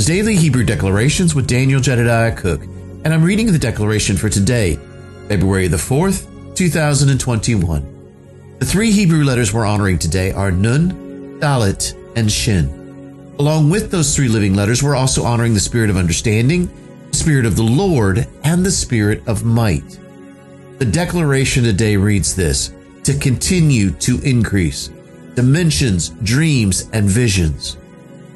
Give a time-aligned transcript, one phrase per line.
[0.00, 4.76] is Daily Hebrew Declarations with Daniel Jedediah Cook, and I'm reading the declaration for today,
[5.28, 8.56] February the 4th, 2021.
[8.60, 13.34] The three Hebrew letters we're honoring today are Nun, Dalet, and Shin.
[13.38, 16.70] Along with those three living letters, we're also honoring the Spirit of understanding,
[17.10, 20.00] the Spirit of the Lord, and the Spirit of might.
[20.78, 22.72] The declaration today reads this
[23.04, 24.88] to continue to increase
[25.34, 27.76] dimensions, dreams, and visions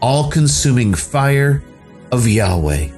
[0.00, 1.62] all consuming fire
[2.12, 2.88] of Yahweh.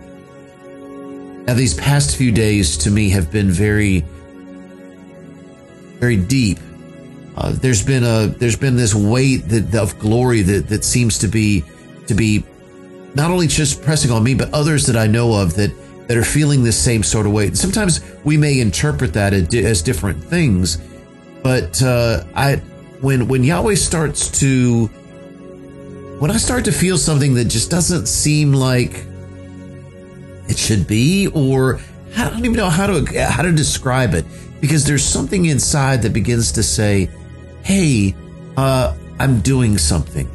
[1.46, 4.04] Now, these past few days to me have been very,
[5.98, 6.58] very deep.
[7.36, 11.28] Uh, there's been a there's been this weight that, of glory that that seems to
[11.28, 11.64] be
[12.06, 12.44] to be
[13.14, 15.72] not only just pressing on me but others that I know of that
[16.08, 17.56] that are feeling the same sort of weight.
[17.56, 20.78] Sometimes we may interpret that as different things,
[21.42, 22.56] but uh, I
[23.00, 24.90] when when Yahweh starts to
[26.20, 29.06] when I start to feel something that just doesn't seem like
[30.48, 31.80] it should be, or
[32.14, 34.26] I don't even know how to how to describe it,
[34.60, 37.08] because there's something inside that begins to say,
[37.62, 38.14] "Hey,
[38.58, 40.28] uh, I'm doing something,"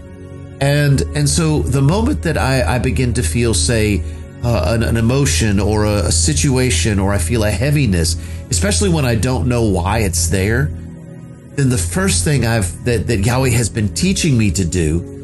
[0.59, 4.03] and and so the moment that I, I begin to feel, say,
[4.43, 8.15] uh, an, an, emotion or a, a situation, or I feel a heaviness,
[8.49, 10.71] especially when I don't know why it's there,
[11.55, 15.14] then the first thing I've that that Yahweh has been teaching me to do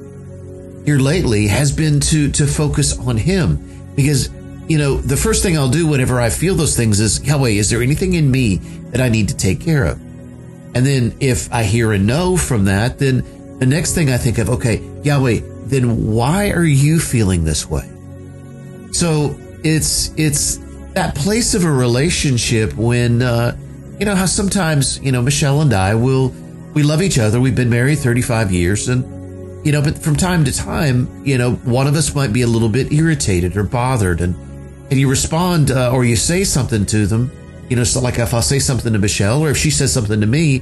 [0.85, 3.67] here lately has been to to focus on him.
[3.95, 4.29] Because
[4.67, 7.69] you know the first thing I'll do whenever I feel those things is Yahweh is
[7.69, 8.57] there anything in me
[8.91, 9.99] that I need to take care of?
[10.73, 13.25] And then if I hear a no from that then
[13.59, 17.89] the next thing I think of okay Yahweh then why are you feeling this way?
[18.91, 20.57] So it's it's
[20.93, 23.57] that place of a relationship when uh,
[23.99, 26.33] you know how sometimes you know Michelle and I will
[26.73, 27.41] we love each other.
[27.41, 29.20] We've been married 35 years and
[29.63, 32.47] you know, but from time to time, you know, one of us might be a
[32.47, 34.35] little bit irritated or bothered, and
[34.89, 37.31] and you respond uh, or you say something to them,
[37.69, 40.19] you know, so like if I'll say something to Michelle or if she says something
[40.19, 40.61] to me,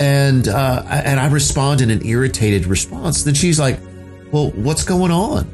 [0.00, 3.78] and uh, and I respond in an irritated response, then she's like,
[4.32, 5.48] "Well, what's going on?"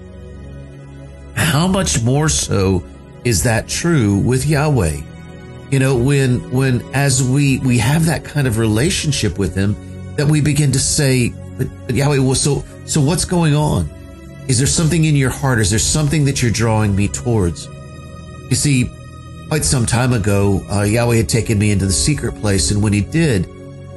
[1.35, 2.85] How much more so
[3.25, 5.01] is that true with Yahweh?
[5.71, 9.77] You know, when when as we we have that kind of relationship with Him,
[10.17, 13.91] that we begin to say, but, but Yahweh, well, so so what's going on?
[14.49, 15.59] Is there something in your heart?
[15.59, 17.67] Is there something that you're drawing me towards?
[18.49, 18.91] You see,
[19.49, 22.93] quite some time ago, uh, Yahweh had taken me into the secret place, and when
[22.93, 23.47] He did,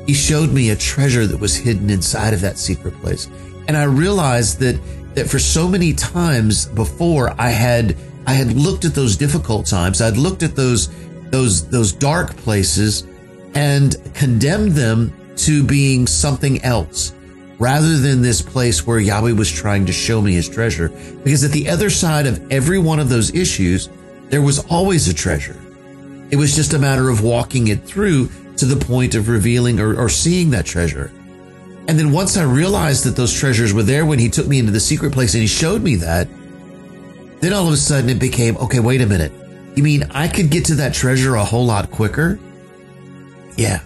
[0.08, 3.30] He showed me a treasure that was hidden inside of that secret place.
[3.68, 4.80] And I realized that
[5.14, 7.96] that for so many times before, I had
[8.26, 10.90] I had looked at those difficult times, I'd looked at those
[11.30, 13.06] those those dark places,
[13.54, 17.14] and condemned them to being something else
[17.62, 20.90] rather than this place where Yahweh was trying to show me his treasure.
[21.24, 23.88] Because at the other side of every one of those issues,
[24.30, 25.62] there was always a treasure.
[26.32, 29.96] It was just a matter of walking it through to the point of revealing or,
[29.96, 31.12] or seeing that treasure.
[31.88, 34.72] And then once I realized that those treasures were there when he took me into
[34.72, 36.28] the secret place and he showed me that,
[37.42, 39.32] then all of a sudden it became, okay, wait a minute.
[39.76, 42.40] You mean I could get to that treasure a whole lot quicker?
[43.56, 43.82] Yeah,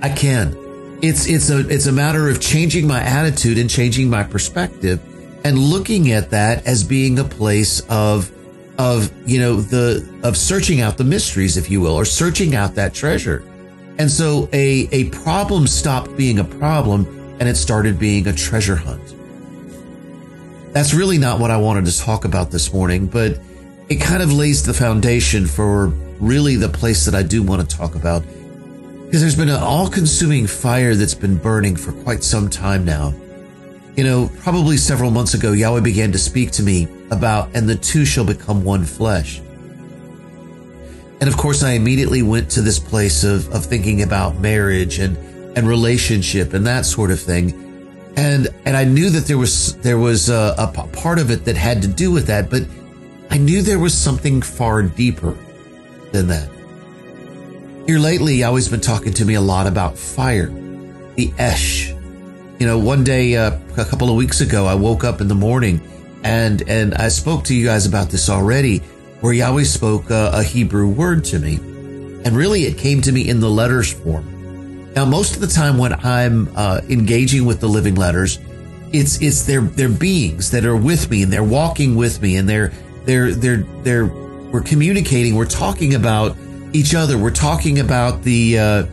[0.00, 0.67] I can.
[1.00, 5.00] It's it's a it's a matter of changing my attitude and changing my perspective
[5.44, 8.32] and looking at that as being a place of
[8.78, 12.74] of you know the of searching out the mysteries if you will or searching out
[12.74, 13.44] that treasure.
[13.98, 17.06] And so a a problem stopped being a problem
[17.38, 19.14] and it started being a treasure hunt.
[20.72, 23.40] That's really not what I wanted to talk about this morning, but
[23.88, 25.88] it kind of lays the foundation for
[26.18, 28.24] really the place that I do want to talk about
[29.08, 33.14] because there's been an all consuming fire that's been burning for quite some time now.
[33.96, 37.74] You know, probably several months ago, Yahweh began to speak to me about, and the
[37.74, 39.40] two shall become one flesh.
[41.22, 45.16] And of course, I immediately went to this place of, of thinking about marriage and,
[45.56, 48.12] and relationship and that sort of thing.
[48.14, 51.56] And, and I knew that there was, there was a, a part of it that
[51.56, 52.64] had to do with that, but
[53.30, 55.34] I knew there was something far deeper
[56.12, 56.57] than that.
[57.88, 60.48] Here lately, Yahweh's been talking to me a lot about fire,
[61.14, 61.88] the Esh.
[62.58, 65.34] You know, one day, uh, a couple of weeks ago, I woke up in the
[65.34, 65.80] morning
[66.22, 68.80] and, and I spoke to you guys about this already,
[69.22, 71.54] where Yahweh spoke uh, a Hebrew word to me.
[72.26, 74.92] And really, it came to me in the letters form.
[74.92, 78.38] Now, most of the time when I'm uh, engaging with the living letters,
[78.92, 82.46] it's it's their their beings that are with me and they're walking with me and
[82.46, 82.70] they're
[83.06, 84.06] they're they're they're
[84.50, 86.36] we're communicating, we're talking about
[86.72, 87.18] each other.
[87.18, 88.86] We're talking about the, uh,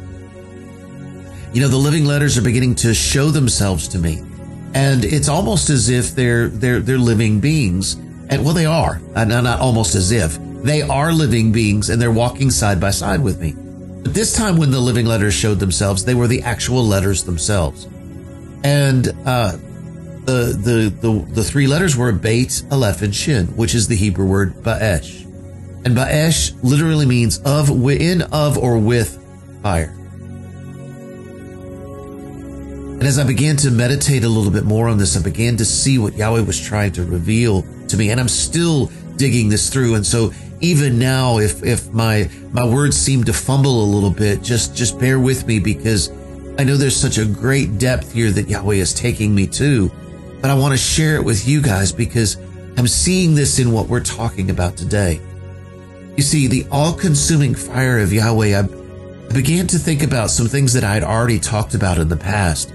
[1.53, 4.21] you know, the living letters are beginning to show themselves to me.
[4.73, 7.95] And it's almost as if they're, they're, they're living beings
[8.29, 10.37] And well, they are, not, not almost as if.
[10.63, 13.53] They are living beings and they're walking side by side with me.
[14.03, 17.85] But this time when the living letters showed themselves, they were the actual letters themselves.
[18.63, 19.51] And uh,
[20.25, 24.25] the, the, the, the three letters were Beit, Aleph, and Shin, which is the Hebrew
[24.25, 25.24] word Ba'esh.
[25.85, 29.23] And Ba'esh literally means of, in, of, or with
[29.61, 29.95] fire.
[32.95, 35.65] And as I began to meditate a little bit more on this, I began to
[35.65, 38.09] see what Yahweh was trying to reveal to me.
[38.09, 39.93] And I'm still digging this through.
[39.93, 44.41] And so even now, if, if my, my words seem to fumble a little bit,
[44.41, 46.09] just, just bear with me because
[46.57, 49.91] I know there's such a great depth here that Yahweh is taking me to,
[50.41, 52.37] but I want to share it with you guys because
[52.75, 55.21] I'm seeing this in what we're talking about today.
[56.17, 60.71] You see, the all consuming fire of Yahweh, I began to think about some things
[60.73, 62.71] that I had already talked about in the past.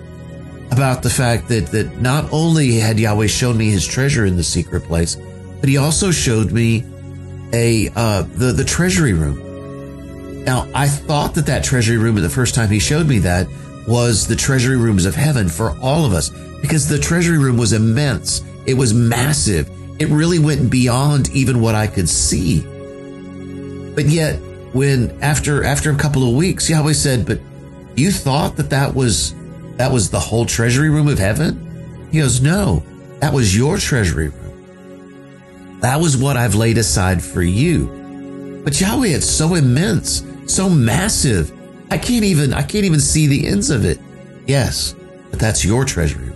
[0.70, 4.44] About the fact that, that not only had Yahweh shown me his treasure in the
[4.44, 5.16] secret place,
[5.58, 6.84] but he also showed me
[7.52, 10.44] a, uh, the, the treasury room.
[10.44, 13.46] Now, I thought that that treasury room, the first time he showed me that,
[13.88, 17.72] was the treasury rooms of heaven for all of us because the treasury room was
[17.72, 18.44] immense.
[18.66, 19.70] It was massive.
[19.98, 22.64] It really went beyond even what I could see.
[23.94, 24.36] But yet,
[24.72, 27.40] when after after a couple of weeks, Yahweh said, "But
[27.96, 29.34] you thought that that was
[29.76, 32.82] that was the whole treasury room of heaven?" He goes, "No,
[33.20, 35.80] that was your treasury room.
[35.80, 41.52] That was what I've laid aside for you." But Yahweh, it's so immense, so massive.
[41.90, 43.98] I can't even I can't even see the ends of it.
[44.46, 44.94] Yes,
[45.30, 46.32] but that's your treasury.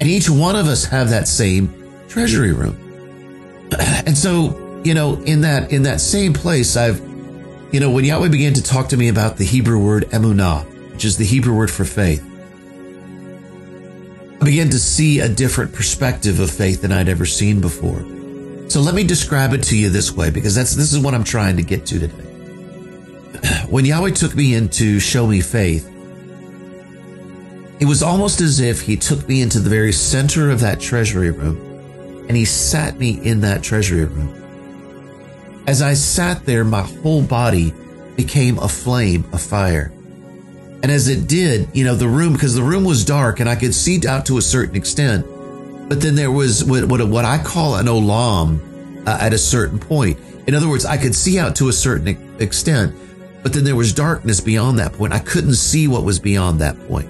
[0.00, 1.72] And each one of us have that same
[2.08, 2.78] treasury room.
[4.04, 4.50] And so,
[4.84, 7.00] you know, in that in that same place, I've
[7.72, 11.04] you know, when Yahweh began to talk to me about the Hebrew word emunah, which
[11.04, 12.22] is the Hebrew word for faith,
[14.40, 18.00] I began to see a different perspective of faith than I'd ever seen before.
[18.68, 21.24] So let me describe it to you this way, because that's this is what I'm
[21.24, 22.28] trying to get to today.
[23.68, 25.88] When Yahweh took me in to show me faith,
[27.80, 31.30] it was almost as if he took me into the very center of that treasury
[31.30, 31.56] room
[32.28, 34.41] and he sat me in that treasury room.
[35.66, 37.72] As I sat there, my whole body
[38.16, 39.92] became a flame of fire.
[40.82, 43.54] And as it did, you know, the room, because the room was dark and I
[43.54, 45.24] could see out to a certain extent,
[45.88, 49.78] but then there was what, what, what I call an olam uh, at a certain
[49.78, 50.18] point.
[50.48, 52.08] In other words, I could see out to a certain
[52.40, 52.96] extent,
[53.44, 55.12] but then there was darkness beyond that point.
[55.12, 57.08] I couldn't see what was beyond that point.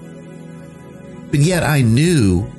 [1.31, 2.50] But yet I knew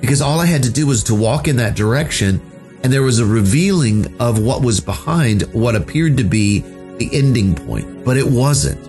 [0.00, 2.40] because all I had to do was to walk in that direction
[2.82, 6.60] and there was a revealing of what was behind what appeared to be
[6.98, 8.80] the ending point, but it wasn't.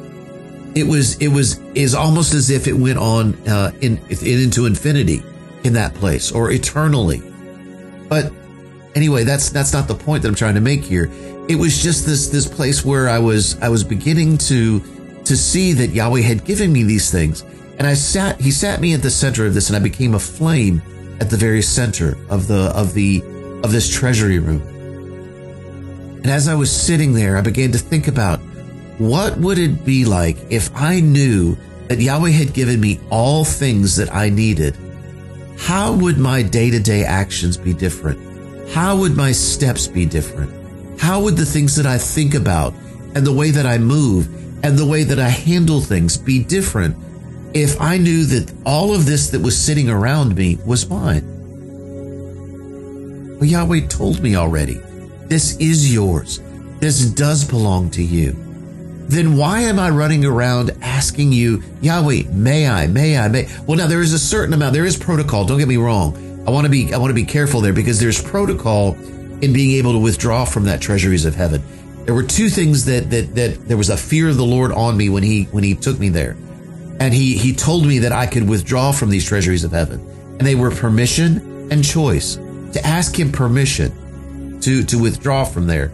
[0.76, 4.66] It was, it was, is almost as if it went on, uh, in, in, into
[4.66, 5.22] infinity
[5.64, 7.22] in that place or eternally.
[8.10, 8.34] But
[8.96, 11.12] anyway, that's, that's not the point that I'm trying to make here.
[11.48, 14.80] It was just this, this place where I was, I was beginning to,
[15.26, 17.44] to see that Yahweh had given me these things
[17.78, 20.20] and I sat, he sat me at the center of this and I became a
[20.20, 20.82] flame
[21.20, 23.24] at the very center of the, of the,
[23.64, 24.62] of this treasury room.
[26.24, 28.40] And as I was sitting there, I began to think about
[28.98, 33.96] what would it be like if I knew that Yahweh had given me all things
[33.96, 34.78] that I needed?
[35.58, 38.70] How would my day to day actions be different?
[38.70, 40.52] How would my steps be different?
[41.00, 42.74] How would the things that I think about
[43.16, 44.28] and the way that I move
[44.64, 46.96] and the way that I handle things be different
[47.54, 51.33] if I knew that all of this that was sitting around me was mine?
[53.44, 54.76] Well, Yahweh told me already,
[55.26, 56.40] this is yours.
[56.80, 58.32] This does belong to you.
[59.10, 63.50] Then why am I running around asking you, Yahweh, may I, may I, may?
[63.68, 65.44] Well, now there is a certain amount, there is protocol.
[65.44, 66.16] Don't get me wrong.
[66.48, 68.94] I want to be, I want to be careful there because there's protocol
[69.42, 71.62] in being able to withdraw from that treasuries of heaven.
[72.06, 74.96] There were two things that, that, that there was a fear of the Lord on
[74.96, 76.38] me when he, when he took me there.
[77.02, 80.00] And he, he told me that I could withdraw from these treasuries of heaven.
[80.40, 82.38] And they were permission and choice
[82.74, 85.92] to ask him permission to, to withdraw from there.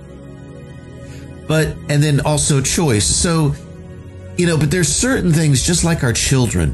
[1.48, 3.06] But, and then also choice.
[3.06, 3.56] So,
[4.38, 6.74] you know, but there's certain things just like our children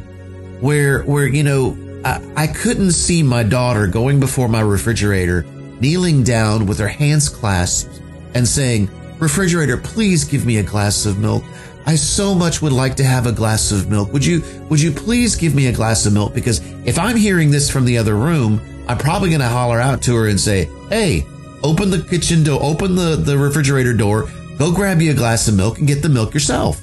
[0.59, 5.43] where, where, you know, I, I couldn't see my daughter going before my refrigerator,
[5.79, 8.01] kneeling down with her hands clasped
[8.33, 11.43] and saying, refrigerator, please give me a glass of milk.
[11.88, 14.12] I so much would like to have a glass of milk.
[14.12, 16.33] Would you, would you please give me a glass of milk?
[16.33, 20.01] Because if I'm hearing this from the other room, I'm probably going to holler out
[20.04, 21.25] to her and say, Hey,
[21.63, 25.56] open the kitchen door, open the, the refrigerator door, go grab you a glass of
[25.56, 26.82] milk and get the milk yourself.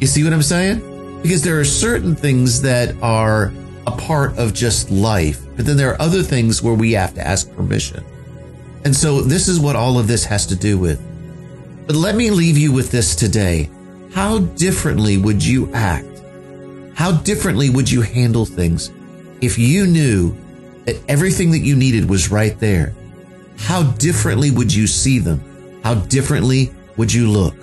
[0.00, 1.20] You see what I'm saying?
[1.22, 3.52] Because there are certain things that are
[3.86, 7.26] a part of just life, but then there are other things where we have to
[7.26, 8.04] ask permission.
[8.84, 11.00] And so this is what all of this has to do with.
[11.86, 13.70] But let me leave you with this today.
[14.12, 16.06] How differently would you act?
[16.94, 18.90] How differently would you handle things
[19.40, 20.36] if you knew
[20.84, 22.94] that everything that you needed was right there?
[23.58, 25.80] How differently would you see them?
[25.84, 27.54] How differently would you look?